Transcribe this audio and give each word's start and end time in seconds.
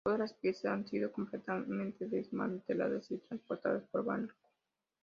Todas 0.03 0.17
las 0.17 0.33
piezas 0.33 0.65
han 0.65 0.87
sido 0.87 1.11
completamente 1.11 2.07
desmanteladas 2.07 3.11
y 3.11 3.17
transportadas 3.19 3.83
por 3.91 4.03
barco. 4.03 4.33